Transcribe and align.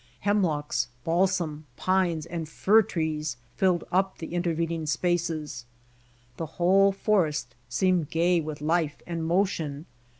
Hemlocks, 0.21 0.87
balf^am, 1.05 1.61
pines, 1.77 2.25
and 2.25 2.49
fir 2.49 2.81
trees 2.81 3.37
filled 3.55 3.83
up 3.91 4.17
the 4.17 4.33
intervening 4.33 4.87
spaces. 4.87 5.63
The 6.37 6.47
whole 6.57 6.91
'forest 6.91 7.53
seemed 7.69 8.09
gay 8.09 8.41
with 8.41 8.61
life 8.61 9.03
and 9.05 9.23
motion. 9.23 9.85